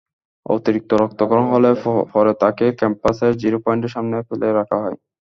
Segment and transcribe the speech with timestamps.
[0.45, 1.69] অতিরিক্ত রক্তক্ষরণ হলে
[2.13, 4.95] পরে তাঁকে ক্যাম্পাসের জিরো পয়েন্টের সামনে ফেলে রাখা হয়।